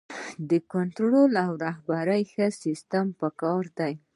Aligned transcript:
د 0.49 0.51
کنټرول 0.73 1.31
او 1.45 1.51
رهبرۍ 1.65 2.21
ښه 2.31 2.47
سیستم 2.63 3.05
پکار 3.21 3.63
دی. 3.79 3.93